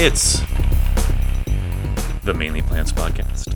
[0.00, 0.38] It's
[2.22, 3.52] the Mainly Plants Podcast.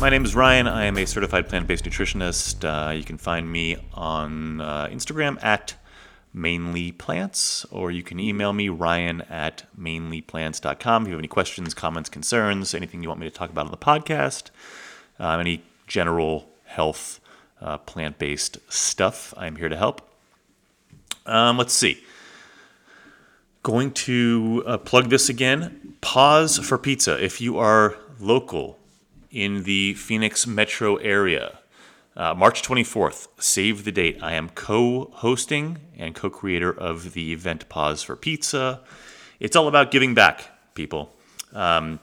[0.00, 0.66] My name is Ryan.
[0.66, 2.64] I am a certified plant based nutritionist.
[2.64, 5.74] Uh, you can find me on uh, Instagram at
[6.32, 11.74] mainly plants, or you can email me ryan at mainlyplants.com if you have any questions,
[11.74, 14.48] comments, concerns, anything you want me to talk about on the podcast,
[15.20, 17.20] uh, any general health
[17.60, 19.34] uh, plant based stuff.
[19.36, 20.08] I'm here to help.
[21.26, 22.02] Um, let's see.
[23.66, 25.96] Going to uh, plug this again.
[26.00, 27.20] Pause for pizza.
[27.20, 28.78] If you are local
[29.32, 31.58] in the Phoenix metro area,
[32.16, 34.22] uh, March 24th, save the date.
[34.22, 38.82] I am co hosting and co creator of the event Pause for Pizza.
[39.40, 41.12] It's all about giving back, people.
[41.52, 41.98] Um,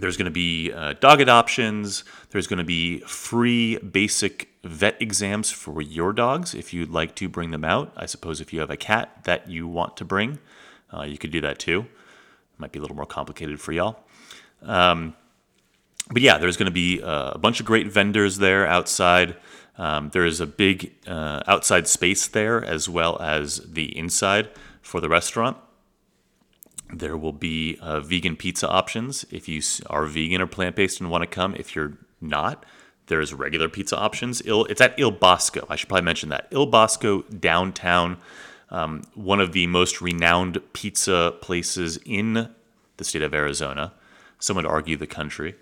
[0.00, 2.02] there's going to be uh, dog adoptions.
[2.30, 7.28] There's going to be free basic vet exams for your dogs if you'd like to
[7.28, 7.92] bring them out.
[7.94, 10.38] I suppose if you have a cat that you want to bring,
[10.92, 11.86] uh, you could do that too.
[12.58, 14.04] Might be a little more complicated for y'all.
[14.62, 15.14] Um,
[16.10, 19.36] but yeah, there's going to be uh, a bunch of great vendors there outside.
[19.78, 24.50] Um, there is a big uh, outside space there as well as the inside
[24.82, 25.56] for the restaurant.
[26.92, 31.10] There will be uh, vegan pizza options if you are vegan or plant based and
[31.10, 31.54] want to come.
[31.54, 32.66] If you're not,
[33.06, 34.42] there's regular pizza options.
[34.44, 35.66] it's at Il Bosco.
[35.70, 36.48] I should probably mention that.
[36.50, 38.18] Il Bosco downtown,
[38.72, 42.48] um, one of the most renowned pizza places in
[42.96, 43.92] the state of Arizona.
[44.40, 45.54] Some would argue the country.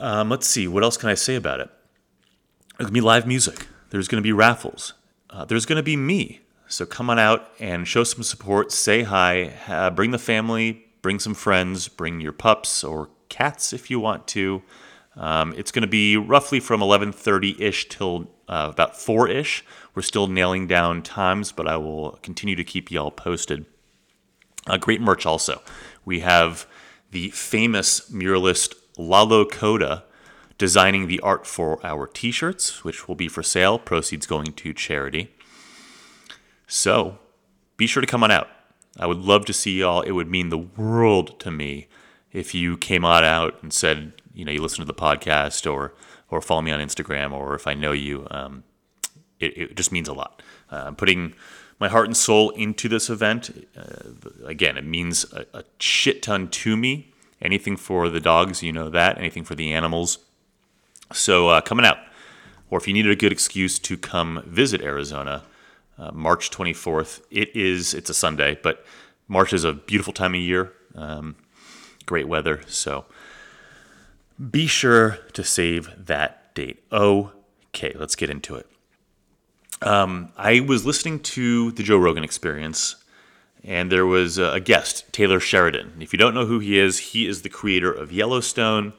[0.00, 1.70] Um, let's see, what else can I say about it?
[2.76, 3.66] There's going to be live music.
[3.90, 4.94] There's going to be raffles.
[5.30, 6.40] Uh, there's going to be me.
[6.66, 8.72] So come on out and show some support.
[8.72, 9.90] Say hi.
[9.94, 10.86] Bring the family.
[11.02, 11.86] Bring some friends.
[11.86, 14.62] Bring your pups or cats if you want to.
[15.16, 19.64] Um, it's going to be roughly from 11:30 ish till uh, about 4 ish.
[19.94, 23.66] We're still nailing down times, but I will continue to keep y'all posted.
[24.66, 25.62] Uh, great merch also.
[26.04, 26.66] We have
[27.10, 30.04] the famous muralist Lalo Cota
[30.58, 34.72] designing the art for our t shirts, which will be for sale, proceeds going to
[34.72, 35.34] charity.
[36.66, 37.18] So
[37.76, 38.48] be sure to come on out.
[38.98, 40.02] I would love to see y'all.
[40.02, 41.88] It would mean the world to me
[42.32, 45.94] if you came on out and said, you know, you listen to the podcast or
[46.30, 48.26] or follow me on Instagram or if I know you.
[48.30, 48.64] Um,
[49.40, 50.42] it, it, just means a lot.
[50.70, 51.34] Uh, I'm putting
[51.78, 53.66] my heart and soul into this event.
[53.76, 57.12] Uh, again, it means a, a shit ton to me
[57.44, 59.18] Anything for the dogs, you know that.
[59.18, 60.18] Anything for the animals.
[61.12, 61.98] So uh, coming out,
[62.70, 65.42] or if you needed a good excuse to come visit Arizona,
[65.98, 67.20] uh, March 24th.
[67.30, 67.92] It is.
[67.92, 68.84] It's a Sunday, but
[69.28, 70.72] March is a beautiful time of year.
[70.94, 71.36] Um,
[72.06, 72.62] great weather.
[72.66, 73.04] So
[74.50, 76.82] be sure to save that date.
[76.92, 78.66] Okay, let's get into it.
[79.82, 82.96] Um, I was listening to the Joe Rogan Experience
[83.64, 85.94] and there was a guest, Taylor Sheridan.
[86.00, 88.92] If you don't know who he is, he is the creator of Yellowstone.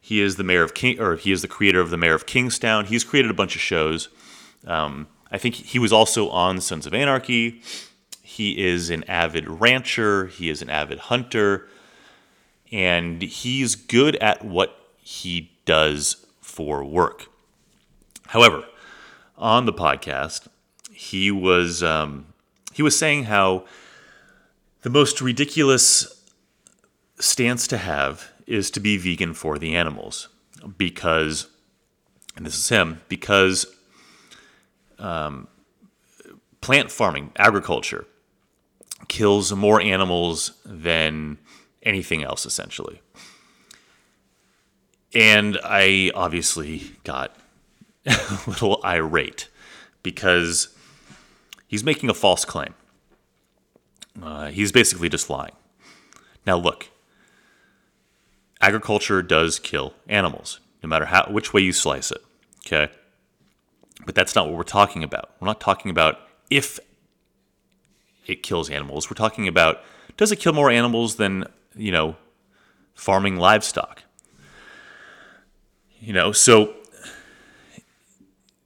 [0.00, 2.26] He is the mayor of King, or he is the creator of the Mayor of
[2.26, 2.86] Kingstown.
[2.86, 4.08] He's created a bunch of shows.
[4.66, 7.62] Um, I think he was also on Sons of Anarchy.
[8.20, 10.26] He is an avid rancher.
[10.26, 11.68] He is an avid hunter,
[12.70, 17.26] and he's good at what he does for work.
[18.28, 18.64] However,
[19.36, 20.48] on the podcast,
[20.92, 22.26] he was um,
[22.72, 23.64] he was saying how
[24.82, 26.24] the most ridiculous
[27.18, 30.28] stance to have is to be vegan for the animals
[30.76, 31.48] because,
[32.36, 33.66] and this is him, because
[34.98, 35.48] um,
[36.60, 38.06] plant farming, agriculture,
[39.08, 41.38] kills more animals than
[41.82, 43.00] anything else, essentially.
[45.14, 47.36] And I obviously got
[48.06, 49.48] a little irate
[50.02, 50.68] because
[51.66, 52.74] he's making a false claim.
[54.22, 55.52] Uh, he's basically just lying.
[56.46, 56.88] Now, look,
[58.60, 62.22] agriculture does kill animals, no matter how which way you slice it.
[62.66, 62.92] Okay,
[64.04, 65.30] but that's not what we're talking about.
[65.40, 66.20] We're not talking about
[66.50, 66.78] if
[68.26, 69.08] it kills animals.
[69.10, 69.82] We're talking about
[70.16, 71.44] does it kill more animals than
[71.78, 72.16] you know
[72.94, 74.02] farming livestock.
[76.00, 76.74] You know, so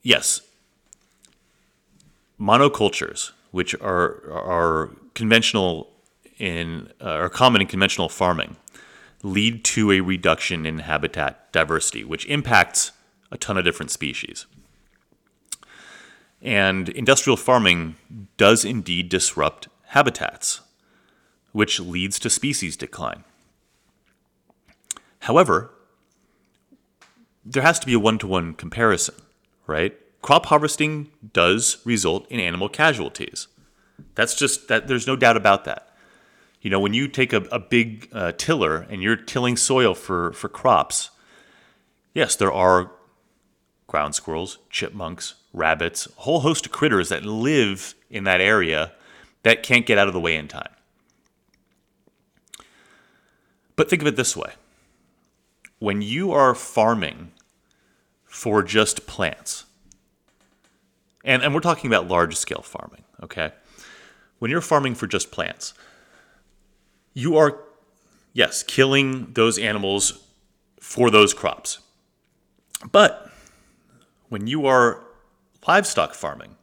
[0.03, 0.41] yes,
[2.41, 5.93] monocultures, which are are conventional
[6.38, 8.56] in uh, or common in conventional farming
[9.23, 12.93] lead to a reduction in habitat diversity, which impacts
[13.31, 14.47] a ton of different species.
[16.41, 17.97] And industrial farming
[18.37, 20.61] does indeed disrupt habitats,
[21.52, 23.25] which leads to species decline.
[25.20, 25.70] However,
[27.44, 29.14] there has to be a one to one comparison,
[29.66, 29.94] right?
[30.22, 33.49] Crop harvesting does result in animal casualties.
[34.14, 35.88] That's just that there's no doubt about that.
[36.60, 40.32] You know, when you take a, a big uh, tiller and you're tilling soil for,
[40.32, 41.10] for crops,
[42.14, 42.93] yes, there are
[43.88, 48.93] ground squirrels, chipmunks, rabbits, a whole host of critters that live in that area
[49.43, 50.70] that can't get out of the way in time.
[53.82, 54.52] But think of it this way
[55.81, 57.32] when you are farming
[58.25, 59.64] for just plants,
[61.25, 63.50] and, and we're talking about large scale farming, okay?
[64.38, 65.75] When you're farming for just plants,
[67.12, 67.58] you are,
[68.32, 70.28] yes, killing those animals
[70.78, 71.81] for those crops.
[72.93, 73.32] But
[74.28, 75.02] when you are
[75.67, 76.55] livestock farming,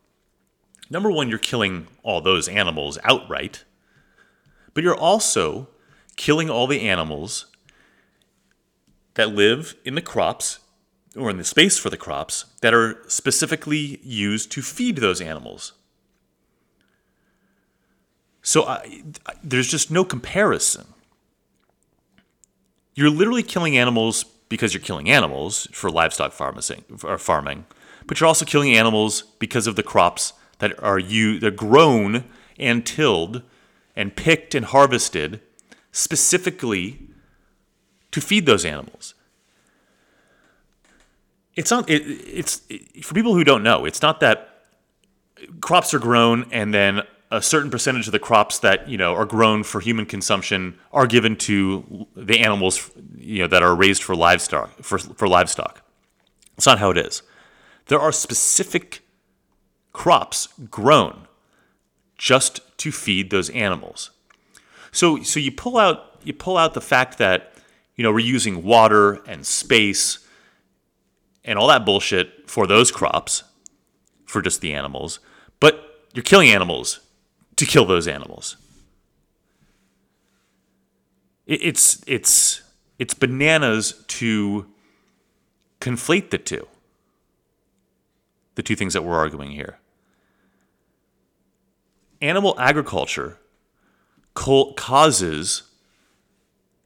[0.90, 3.66] number one, you're killing all those animals outright,
[4.74, 5.68] but you're also
[6.20, 7.46] killing all the animals
[9.14, 10.60] that live in the crops
[11.16, 15.72] or in the space for the crops that are specifically used to feed those animals.
[18.42, 19.04] So I,
[19.42, 20.88] there's just no comparison.
[22.96, 27.66] You're literally killing animals because you're killing animals for livestock farming,
[28.06, 32.26] but you're also killing animals because of the crops that are you they're grown
[32.58, 33.42] and tilled
[33.96, 35.40] and picked and harvested
[35.92, 37.00] specifically
[38.12, 39.14] to feed those animals.
[41.56, 44.64] It's not it, it's it, for people who don't know, it's not that
[45.62, 47.02] crops are grown and then
[47.32, 51.06] a certain percentage of the crops that you know are grown for human consumption are
[51.06, 55.82] given to the animals you know that are raised for livestock for, for livestock.
[56.58, 57.22] It's not how it is.
[57.88, 59.02] There are specific
[59.94, 61.28] crops grown
[62.18, 64.12] just to feed those animals.
[64.92, 67.54] So so you pull out you pull out the fact that
[67.96, 70.20] you know we're using water and space
[71.44, 73.44] and all that bullshit for those crops
[74.26, 75.20] for just the animals,
[75.60, 77.00] but you're killing animals
[77.56, 78.58] to kill those animals.
[81.46, 82.62] It's it's
[83.00, 84.68] it's bananas to
[85.82, 86.68] conflate the two.
[88.56, 89.80] The two things that we're arguing here.
[92.22, 93.40] Animal agriculture
[94.34, 95.64] causes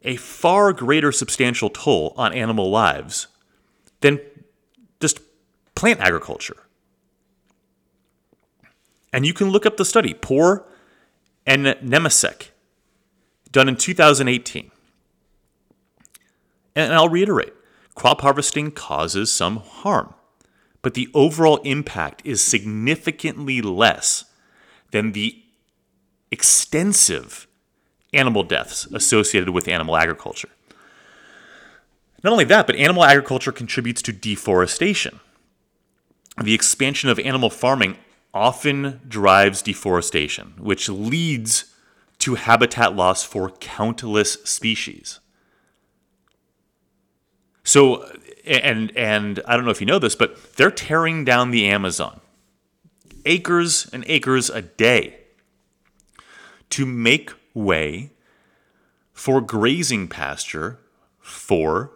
[0.03, 3.27] a far greater substantial toll on animal lives
[4.01, 4.19] than
[4.99, 5.19] just
[5.75, 6.57] plant agriculture.
[9.11, 10.65] And you can look up the study, Poore
[11.45, 12.49] and Nemecek,
[13.51, 14.71] done in 2018.
[16.75, 17.53] And I'll reiterate
[17.95, 20.15] crop harvesting causes some harm,
[20.81, 24.25] but the overall impact is significantly less
[24.91, 25.42] than the
[26.33, 27.47] extensive
[28.11, 30.49] animal deaths associated with animal agriculture.
[32.23, 35.19] Not only that, but animal agriculture contributes to deforestation.
[36.41, 37.97] The expansion of animal farming
[38.33, 41.65] often drives deforestation, which leads
[42.19, 45.19] to habitat loss for countless species.
[47.63, 48.09] So,
[48.45, 52.21] and and I don't know if you know this, but they're tearing down the Amazon,
[53.25, 55.22] acres and acres a day,
[56.73, 58.09] to make way
[59.11, 60.79] for grazing pasture
[61.19, 61.91] for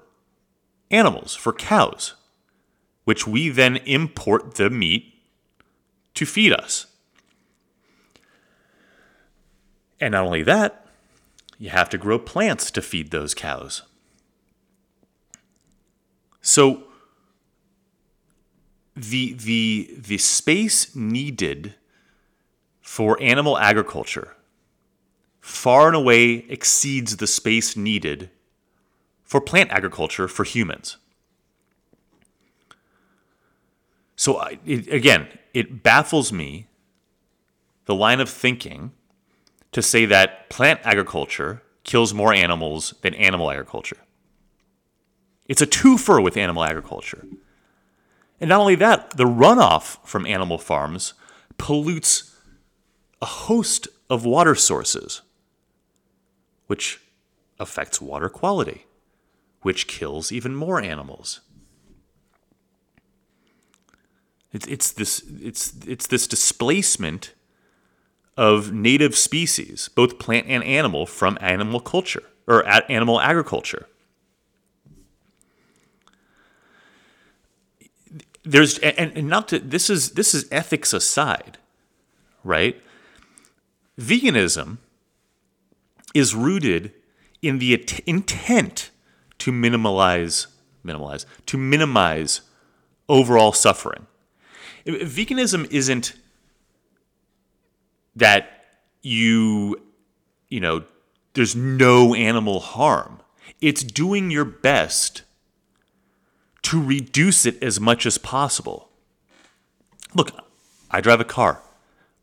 [0.91, 2.13] animals, for cows,
[3.03, 5.15] which we then import the meat
[6.13, 6.85] to feed us.
[9.99, 10.85] And not only that,
[11.57, 13.81] you have to grow plants to feed those cows.
[16.39, 16.83] So
[18.95, 21.73] the the the space needed
[22.79, 24.36] for animal agriculture
[25.47, 28.29] far and away exceeds the space needed
[29.23, 30.97] for plant agriculture for humans.
[34.17, 36.67] So, it, again, it baffles me
[37.85, 38.91] the line of thinking
[39.71, 43.99] to say that plant agriculture kills more animals than animal agriculture.
[45.45, 47.25] It's a twofer with animal agriculture.
[48.41, 51.13] And not only that, the runoff from animal farms
[51.57, 52.35] pollutes
[53.21, 55.21] a host of water sources,
[56.67, 57.01] which
[57.59, 58.85] affects water quality,
[59.61, 61.41] which kills even more animals.
[64.53, 67.33] It's, it's this it's it's this displacement
[68.37, 73.87] of native species, both plant and animal, from animal culture or animal agriculture.
[78.43, 81.57] There's and, and not to this is this is ethics aside,
[82.43, 82.81] right?
[83.99, 84.77] Veganism
[86.17, 86.91] is rooted
[87.41, 87.73] in the
[88.05, 88.89] intent
[89.39, 90.47] to minimize
[90.83, 92.41] minimize to minimize
[93.07, 94.07] overall suffering
[94.85, 96.13] veganism isn't
[98.15, 98.65] that
[99.01, 99.79] you
[100.49, 100.83] you know
[101.37, 103.19] there's no animal harm.
[103.61, 105.21] It's doing your best
[106.63, 108.89] to reduce it as much as possible.
[110.15, 110.31] Look,
[110.89, 111.61] I drive a car,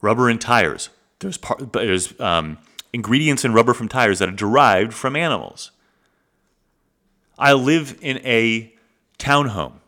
[0.01, 0.89] rubber and tires.
[1.21, 2.59] There's part, there's um,
[2.95, 5.73] ingredients in rubber from tires that are derived from animals.
[7.37, 8.73] I live in a
[9.19, 9.81] townhome,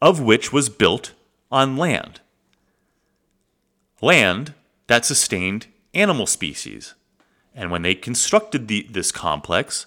[0.00, 1.12] of which was built
[1.50, 2.20] on land.
[4.00, 4.54] Land
[4.86, 6.94] that sustained animal species.
[7.54, 9.86] And when they constructed the, this complex,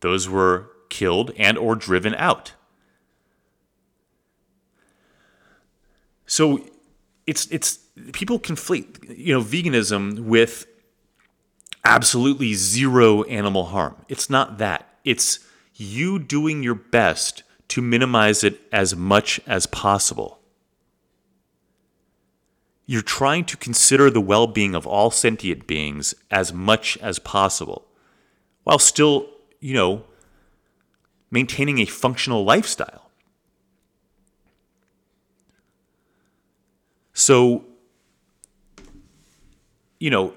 [0.00, 2.54] those were killed and or driven out.
[6.26, 6.64] So
[7.26, 7.78] it's it's
[8.12, 10.66] people conflate you know veganism with
[11.88, 13.96] absolutely zero animal harm.
[14.08, 14.86] It's not that.
[15.04, 15.40] It's
[15.74, 20.38] you doing your best to minimize it as much as possible.
[22.84, 27.86] You're trying to consider the well being of all sentient beings as much as possible
[28.64, 29.28] while still,
[29.60, 30.04] you know,
[31.30, 33.10] maintaining a functional lifestyle.
[37.14, 37.64] So,
[39.98, 40.34] you know,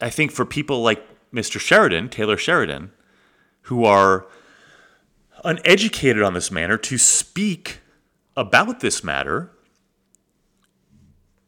[0.00, 1.58] I think for people like Mr.
[1.58, 2.92] Sheridan, Taylor Sheridan,
[3.62, 4.26] who are
[5.44, 7.80] uneducated on this matter, to speak
[8.36, 9.50] about this matter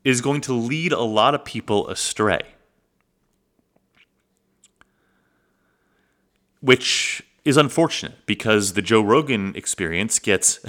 [0.05, 2.43] is going to lead a lot of people astray.
[6.61, 10.61] Which is unfortunate because the Joe Rogan experience gets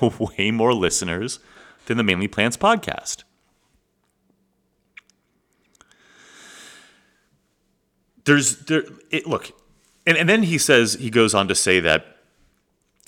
[0.18, 1.38] way more listeners
[1.86, 3.24] than the Mainly Plants podcast.
[8.28, 9.50] There's there it, look,
[10.06, 12.18] and, and then he says he goes on to say that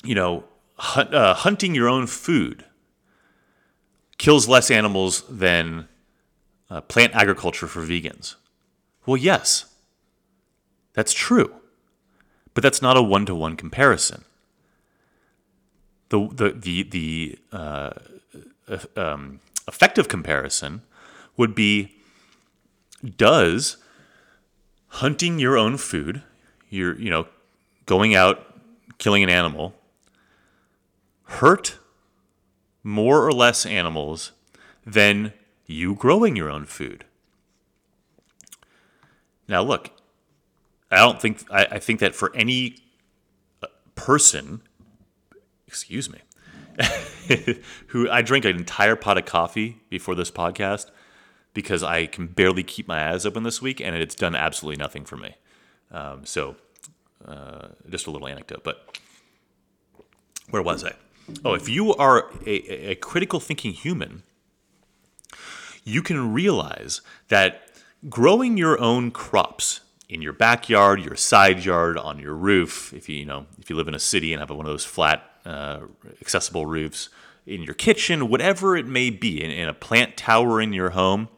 [0.02, 0.44] you know
[0.76, 2.64] hunt, uh, hunting your own food
[4.18, 5.88] kills less animals than
[6.68, 8.34] uh, plant agriculture for vegans.
[9.06, 9.72] Well, yes,
[10.94, 11.60] that's true
[12.54, 14.24] but that's not a one to one comparison.
[16.08, 17.90] The the the the uh,
[18.96, 20.82] um, effective comparison
[21.36, 21.94] would be:
[23.16, 23.76] Does
[24.90, 26.23] hunting your own food,
[26.68, 27.26] you're you know
[27.87, 28.47] going out
[28.99, 29.75] killing an animal,
[31.25, 31.78] hurt
[32.82, 34.32] more or less animals
[34.87, 35.32] than
[35.66, 37.04] you growing your own food?
[39.49, 39.90] Now, look,
[40.90, 42.76] I don't think I, I think that for any
[43.62, 44.62] uh, person,
[45.66, 46.18] excuse me,
[47.88, 50.90] who I drank an entire pot of coffee before this podcast
[51.54, 55.04] because I can barely keep my eyes open this week, and it's done absolutely nothing
[55.04, 55.37] for me.
[55.90, 56.57] Um, so,
[57.26, 58.62] uh, just a little anecdote.
[58.62, 58.99] But
[60.50, 60.92] where was I?
[61.45, 64.23] Oh, if you are a, a critical thinking human,
[65.85, 67.71] you can realize that
[68.09, 72.92] growing your own crops in your backyard, your side yard, on your roof.
[72.92, 74.85] If you you know if you live in a city and have one of those
[74.85, 75.80] flat, uh,
[76.21, 77.09] accessible roofs,
[77.47, 81.28] in your kitchen, whatever it may be, in, in a plant tower in your home.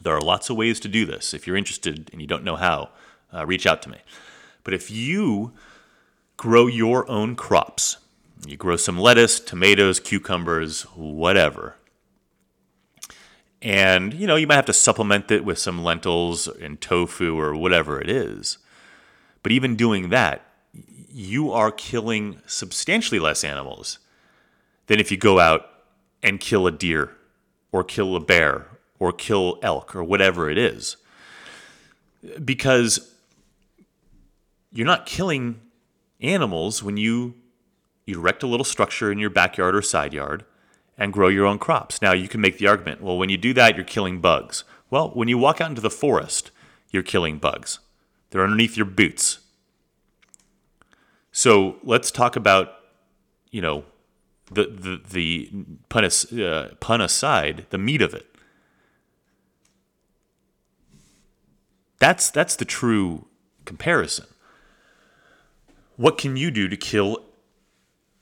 [0.00, 1.34] There are lots of ways to do this.
[1.34, 2.90] If you're interested and you don't know how,
[3.32, 3.98] uh, reach out to me.
[4.64, 5.52] But if you
[6.36, 7.98] grow your own crops,
[8.46, 11.76] you grow some lettuce, tomatoes, cucumbers, whatever,
[13.62, 17.54] and, you know, you might have to supplement it with some lentils and tofu or
[17.54, 18.58] whatever it is.
[19.42, 20.42] But even doing that,
[21.12, 23.98] you are killing substantially less animals
[24.86, 25.66] than if you go out
[26.22, 27.16] and kill a deer
[27.72, 28.66] or kill a bear
[29.00, 30.96] or kill elk or whatever it is.
[32.44, 33.12] Because
[34.72, 35.60] you're not killing
[36.20, 37.34] animals when you
[38.06, 40.44] erect a little structure in your backyard or side yard
[40.96, 42.00] and grow your own crops.
[42.02, 44.64] Now, you can make the argument well, when you do that, you're killing bugs.
[44.90, 46.50] Well, when you walk out into the forest,
[46.90, 47.78] you're killing bugs.
[48.30, 49.38] They're underneath your boots.
[51.32, 52.74] So let's talk about,
[53.50, 53.84] you know,
[54.52, 55.50] the the the
[55.88, 58.29] pun, uh, pun aside, the meat of it.
[62.00, 63.26] That's that's the true
[63.64, 64.26] comparison.
[65.96, 67.24] What can you do to kill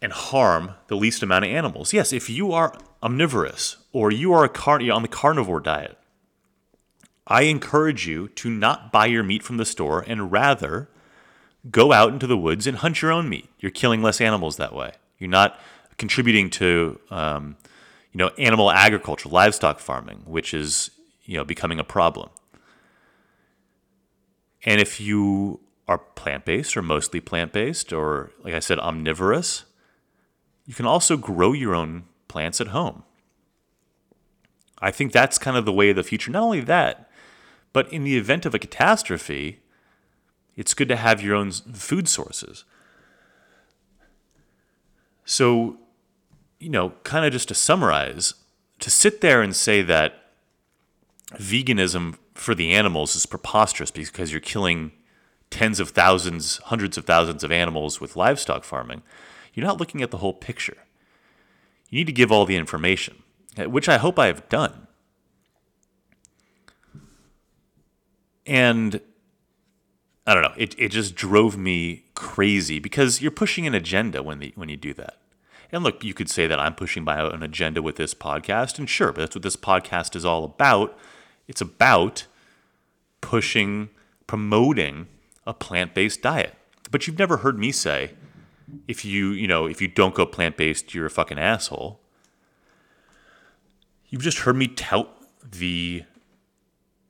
[0.00, 1.92] and harm the least amount of animals.
[1.92, 5.98] Yes, if you are omnivorous or you are car- on the carnivore diet,
[7.26, 10.88] I encourage you to not buy your meat from the store and rather
[11.70, 13.48] go out into the woods and hunt your own meat.
[13.58, 14.92] You're killing less animals that way.
[15.18, 15.58] You're not
[15.98, 17.56] contributing to, um,
[18.12, 20.90] you know, animal agriculture, livestock farming, which is,
[21.24, 22.30] you know, becoming a problem.
[24.68, 29.64] And if you are plant based or mostly plant based or, like I said, omnivorous,
[30.66, 33.02] you can also grow your own plants at home.
[34.78, 36.30] I think that's kind of the way of the future.
[36.30, 37.08] Not only that,
[37.72, 39.60] But in the event of a catastrophe,
[40.56, 42.64] it's good to have your own food sources.
[45.24, 45.78] So,
[46.58, 48.34] you know, kind of just to summarize,
[48.80, 50.14] to sit there and say that
[51.34, 54.92] veganism for the animals is preposterous because you're killing
[55.50, 59.02] tens of thousands, hundreds of thousands of animals with livestock farming,
[59.54, 60.76] you're not looking at the whole picture.
[61.88, 63.22] You need to give all the information,
[63.58, 64.86] uh, which I hope I have done.
[68.46, 69.00] And
[70.26, 74.38] I don't know, it, it just drove me crazy because you're pushing an agenda when
[74.38, 75.16] the, when you do that.
[75.72, 78.88] And look, you could say that I'm pushing my own agenda with this podcast, and
[78.88, 80.96] sure, but that's what this podcast is all about.
[81.46, 82.26] It's about
[83.20, 83.90] pushing,
[84.26, 85.06] promoting
[85.46, 86.54] a plant-based diet.
[86.90, 88.12] But you've never heard me say,
[88.86, 92.00] if you, you know, if you don't go plant-based, you're a fucking asshole.
[94.08, 95.08] You've just heard me tout
[95.50, 96.04] the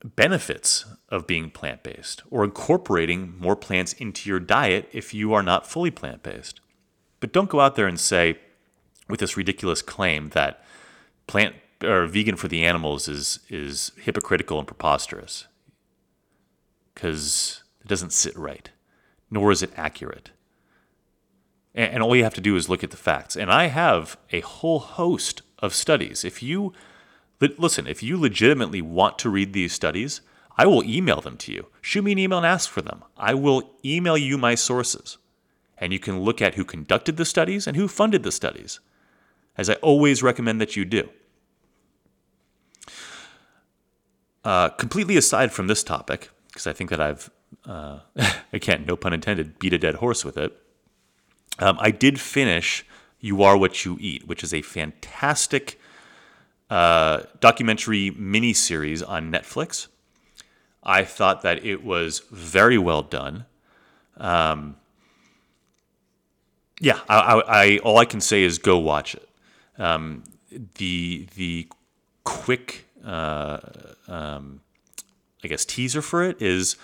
[0.05, 5.43] benefits of being plant based or incorporating more plants into your diet if you are
[5.43, 6.61] not fully plant based.
[7.21, 8.39] But don't go out there and say,
[9.09, 10.63] with this ridiculous claim that
[11.27, 15.47] plant or vegan for the animals is is hypocritical and preposterous
[16.99, 18.71] because it doesn't sit right,
[19.31, 20.33] nor is it accurate.
[21.77, 23.37] And, and all you have to do is look at the facts.
[23.37, 26.25] And I have a whole host of studies.
[26.25, 26.73] If you
[27.41, 30.23] listen, if you legitimately want to read these studies,
[30.57, 31.67] I will email them to you.
[31.81, 33.05] Shoot me an email and ask for them.
[33.17, 35.19] I will email you my sources.
[35.77, 38.81] And you can look at who conducted the studies and who funded the studies,
[39.57, 41.11] as I always recommend that you do.
[44.43, 47.31] Uh, completely aside from this topic, because I think that I've,
[47.65, 48.01] uh,
[48.53, 50.61] again, no pun intended, beat a dead horse with it,
[51.61, 52.85] um, I did finish
[53.21, 55.79] You Are What You Eat, which is a fantastic
[56.69, 59.87] uh, documentary miniseries on Netflix.
[60.83, 63.47] I thought that it was very well done.
[64.17, 64.79] Um,
[66.81, 69.29] yeah, I, I, I, all I can say is go watch it.
[69.79, 70.25] Um,
[70.75, 71.69] the the
[72.25, 73.61] quick, uh,
[74.09, 74.61] um,
[75.45, 76.77] I guess, teaser for it is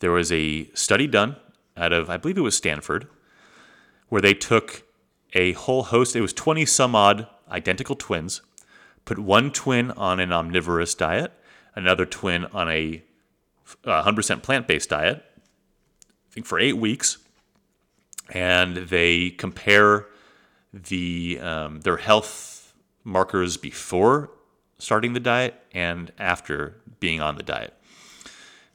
[0.00, 1.36] there was a study done
[1.76, 3.06] out of I believe it was Stanford,
[4.08, 4.84] where they took
[5.34, 6.16] a whole host.
[6.16, 8.42] It was twenty some odd identical twins
[9.08, 11.32] put one twin on an omnivorous diet,
[11.74, 13.02] another twin on a
[13.84, 17.16] 100% plant based diet, I think for eight weeks,
[18.28, 20.04] and they compare
[20.74, 24.30] the um, their health markers before
[24.78, 27.72] starting the diet and after being on the diet.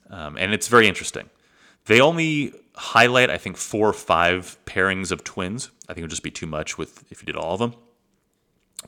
[0.09, 1.29] Um, and it's very interesting.
[1.85, 5.69] They only highlight, I think, four or five pairings of twins.
[5.87, 7.75] I think it would just be too much with if you did all of them.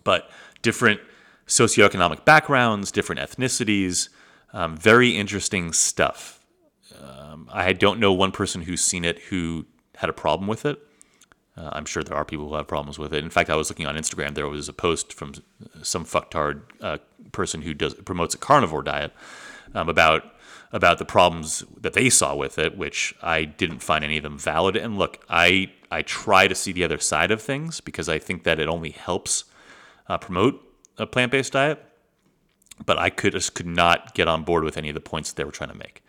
[0.03, 0.29] But
[0.61, 0.99] different
[1.47, 4.09] socioeconomic backgrounds, different ethnicities,
[4.53, 6.45] um, very interesting stuff.
[7.01, 10.79] Um, I don't know one person who's seen it who had a problem with it.
[11.57, 13.23] Uh, I'm sure there are people who have problems with it.
[13.23, 14.35] In fact, I was looking on Instagram.
[14.35, 15.33] There was a post from
[15.83, 16.97] some fucktard uh,
[17.31, 19.13] person who does promotes a carnivore diet
[19.73, 20.23] um, about
[20.71, 24.37] about the problems that they saw with it, which I didn't find any of them
[24.37, 24.75] valid.
[24.75, 28.43] And look, I I try to see the other side of things because I think
[28.43, 29.45] that it only helps
[30.07, 30.61] uh, promote
[30.97, 31.83] a plant based diet,
[32.85, 35.37] but I could just could not get on board with any of the points that
[35.37, 36.03] they were trying to make.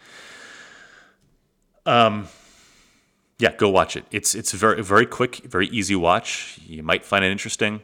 [1.84, 2.28] Um,
[3.38, 4.04] yeah, go watch it.
[4.10, 6.58] It's it's very very quick, very easy watch.
[6.66, 7.82] You might find it interesting.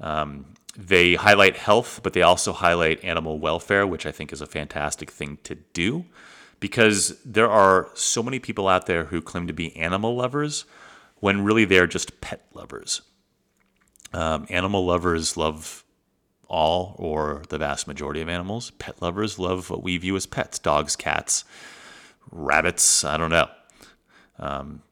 [0.00, 4.46] Um, they highlight health, but they also highlight animal welfare, which I think is a
[4.46, 6.04] fantastic thing to do
[6.60, 10.64] because there are so many people out there who claim to be animal lovers
[11.20, 13.02] when really they're just pet lovers.
[14.12, 15.84] Um, animal lovers love
[16.48, 18.70] all or the vast majority of animals.
[18.72, 21.44] Pet lovers love what we view as pets dogs, cats,
[22.30, 23.48] rabbits, I don't know.
[24.38, 24.82] Um,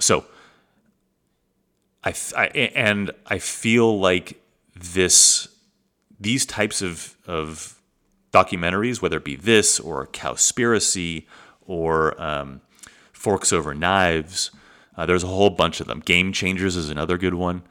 [0.00, 0.24] so,
[2.04, 4.40] I, I, and I feel like
[4.80, 5.48] this,
[6.18, 7.80] these types of, of
[8.32, 11.26] documentaries, whether it be this or Cowspiracy
[11.66, 12.60] or um,
[13.12, 14.50] Forks Over Knives,
[14.96, 16.00] uh, there's a whole bunch of them.
[16.00, 17.62] Game Changers is another good one.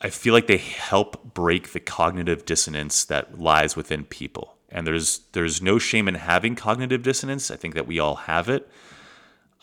[0.00, 4.56] I feel like they help break the cognitive dissonance that lies within people.
[4.68, 7.50] And there's there's no shame in having cognitive dissonance.
[7.50, 8.68] I think that we all have it.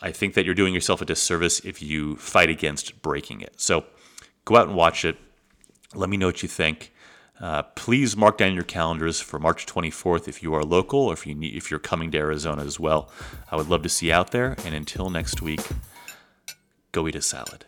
[0.00, 3.60] I think that you're doing yourself a disservice if you fight against breaking it.
[3.60, 3.84] So
[4.44, 5.16] go out and watch it.
[5.94, 6.92] Let me know what you think.
[7.40, 11.26] Uh, please mark down your calendars for March 24th if you are local or if
[11.26, 13.10] you need, if you're coming to Arizona as well.
[13.50, 14.54] I would love to see you out there.
[14.64, 15.60] And until next week,
[16.92, 17.64] go eat a salad.